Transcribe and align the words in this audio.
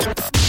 Podcast. 0.00 0.39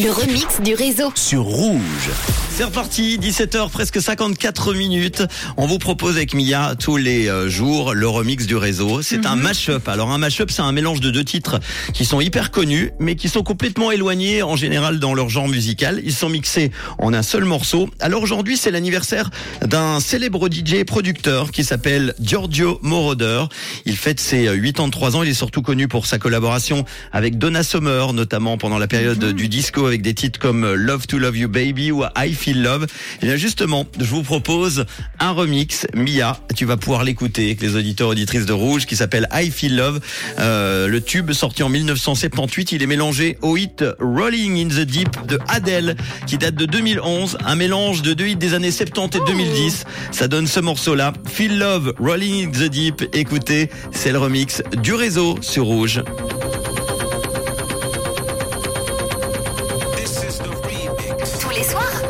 Le 0.00 0.12
remix 0.12 0.60
du 0.62 0.74
réseau. 0.74 1.10
Sur 1.16 1.42
Rouge. 1.42 2.10
C'est 2.50 2.62
reparti, 2.62 3.18
17h 3.18 3.68
presque 3.70 4.00
54 4.00 4.72
minutes. 4.74 5.24
On 5.56 5.66
vous 5.66 5.78
propose 5.78 6.16
avec 6.16 6.34
Mia 6.34 6.74
tous 6.76 6.96
les 6.96 7.28
euh, 7.28 7.48
jours 7.48 7.94
le 7.94 8.08
remix 8.08 8.46
du 8.46 8.54
réseau. 8.54 9.02
C'est 9.02 9.26
un 9.26 9.34
mash-up. 9.34 9.88
Alors 9.88 10.10
un 10.10 10.18
mash-up, 10.18 10.50
c'est 10.52 10.62
un 10.62 10.70
mélange 10.70 11.00
de 11.00 11.10
deux 11.10 11.24
titres 11.24 11.58
qui 11.94 12.04
sont 12.04 12.20
hyper 12.20 12.52
connus, 12.52 12.90
mais 13.00 13.16
qui 13.16 13.28
sont 13.28 13.42
complètement 13.42 13.90
éloignés 13.90 14.42
en 14.42 14.54
général 14.54 15.00
dans 15.00 15.14
leur 15.14 15.28
genre 15.28 15.48
musical. 15.48 16.00
Ils 16.04 16.14
sont 16.14 16.28
mixés 16.28 16.70
en 16.98 17.12
un 17.12 17.22
seul 17.22 17.44
morceau. 17.44 17.88
Alors 17.98 18.22
aujourd'hui, 18.22 18.56
c'est 18.56 18.70
l'anniversaire 18.70 19.30
d'un 19.64 19.98
célèbre 19.98 20.48
DJ 20.48 20.74
et 20.74 20.84
producteur 20.84 21.50
qui 21.50 21.64
s'appelle 21.64 22.14
Giorgio 22.20 22.78
Moroder. 22.82 23.44
Il 23.84 23.96
fête 23.96 24.20
ses 24.20 24.44
83 24.44 25.16
ans. 25.16 25.22
Il 25.24 25.28
est 25.28 25.34
surtout 25.34 25.62
connu 25.62 25.88
pour 25.88 26.06
sa 26.06 26.18
collaboration 26.18 26.84
avec 27.12 27.38
Donna 27.38 27.64
Summer, 27.64 28.12
notamment 28.12 28.58
pendant 28.58 28.78
la 28.78 28.86
période 28.86 29.24
du 29.24 29.48
disco 29.48 29.87
avec 29.88 30.02
des 30.02 30.14
titres 30.14 30.38
comme 30.38 30.74
Love 30.74 31.06
to 31.06 31.18
Love 31.18 31.36
You 31.36 31.48
Baby 31.48 31.90
ou 31.90 32.04
I 32.16 32.34
Feel 32.34 32.62
Love. 32.62 32.86
Et 33.22 33.26
bien 33.26 33.36
justement, 33.36 33.86
je 33.98 34.04
vous 34.04 34.22
propose 34.22 34.84
un 35.18 35.32
remix. 35.32 35.86
Mia, 35.94 36.38
tu 36.54 36.64
vas 36.64 36.76
pouvoir 36.76 37.04
l'écouter 37.04 37.46
avec 37.46 37.60
les 37.60 37.74
auditeurs 37.74 38.08
auditrices 38.08 38.46
de 38.46 38.52
Rouge 38.52 38.86
qui 38.86 38.96
s'appelle 38.96 39.28
I 39.32 39.50
Feel 39.50 39.76
Love. 39.76 40.00
Euh, 40.38 40.86
le 40.88 41.00
tube 41.00 41.32
sorti 41.32 41.62
en 41.62 41.68
1978, 41.68 42.72
il 42.72 42.82
est 42.82 42.86
mélangé 42.86 43.38
au 43.42 43.56
hit 43.56 43.84
Rolling 44.00 44.64
in 44.64 44.68
the 44.68 44.86
Deep 44.86 45.26
de 45.26 45.38
Adele 45.48 45.96
qui 46.26 46.38
date 46.38 46.54
de 46.54 46.66
2011. 46.66 47.38
Un 47.44 47.56
mélange 47.56 48.02
de 48.02 48.14
deux 48.14 48.28
hits 48.28 48.36
des 48.36 48.54
années 48.54 48.70
70 48.70 49.18
et 49.18 49.20
2010. 49.26 49.84
Ça 50.12 50.28
donne 50.28 50.46
ce 50.46 50.60
morceau-là. 50.60 51.12
Feel 51.26 51.58
Love, 51.58 51.94
Rolling 51.98 52.48
in 52.48 52.50
the 52.50 52.70
Deep. 52.70 53.04
Écoutez, 53.12 53.70
c'est 53.92 54.12
le 54.12 54.18
remix 54.18 54.62
du 54.82 54.94
réseau 54.94 55.38
sur 55.40 55.64
Rouge. 55.64 56.02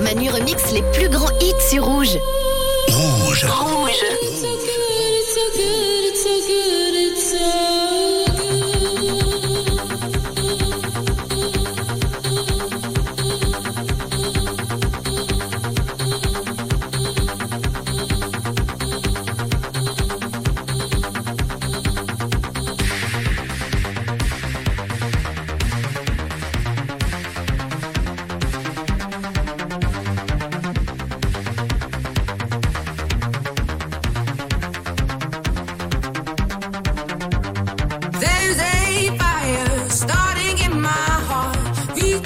Manu 0.09 0.31
remix 0.31 0.73
les 0.73 0.81
plus 0.95 1.11
grands 1.11 1.29
hits 1.39 1.69
sur 1.69 1.85
Rouge. 1.85 2.19
Rouge. 2.89 3.45
Rouge. 3.45 3.93
It's 7.11 7.68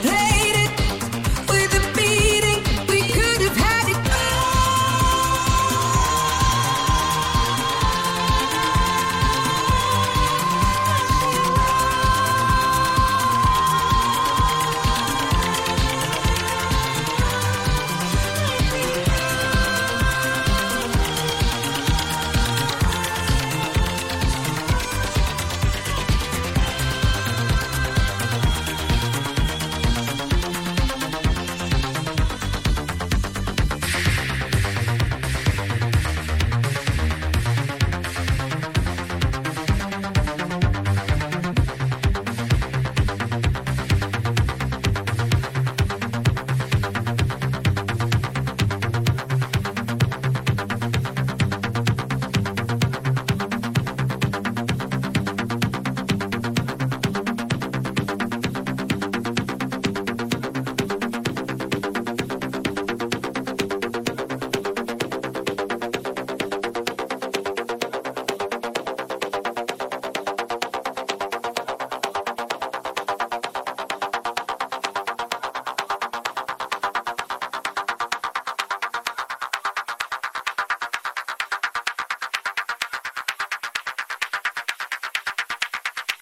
Hey. 0.00 0.37